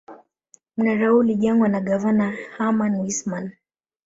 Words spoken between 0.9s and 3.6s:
huu ulijengwa na gavana Herman Wissman